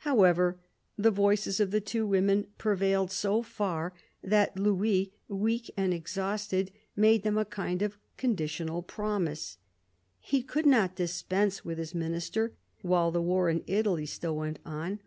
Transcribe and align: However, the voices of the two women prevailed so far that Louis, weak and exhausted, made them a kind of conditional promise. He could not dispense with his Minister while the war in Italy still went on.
However, 0.00 0.58
the 0.98 1.10
voices 1.10 1.58
of 1.58 1.70
the 1.70 1.80
two 1.80 2.06
women 2.06 2.48
prevailed 2.58 3.10
so 3.10 3.42
far 3.42 3.94
that 4.22 4.58
Louis, 4.58 5.14
weak 5.26 5.70
and 5.74 5.94
exhausted, 5.94 6.70
made 6.94 7.22
them 7.22 7.38
a 7.38 7.46
kind 7.46 7.80
of 7.80 7.96
conditional 8.18 8.82
promise. 8.82 9.56
He 10.18 10.42
could 10.42 10.66
not 10.66 10.96
dispense 10.96 11.64
with 11.64 11.78
his 11.78 11.94
Minister 11.94 12.52
while 12.82 13.10
the 13.10 13.22
war 13.22 13.48
in 13.48 13.64
Italy 13.66 14.04
still 14.04 14.36
went 14.36 14.58
on. 14.66 15.00